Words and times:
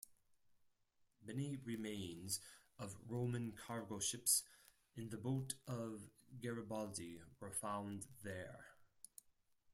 Many 1.23 1.57
remains 1.63 2.39
of 2.79 2.95
Roman 3.07 3.51
cargo 3.51 3.99
ships 3.99 4.41
and 4.95 5.11
the 5.11 5.17
boat 5.19 5.53
of 5.67 6.01
Garibaldi 6.41 7.19
were 7.39 7.51
found 7.51 8.07
there. 8.23 8.65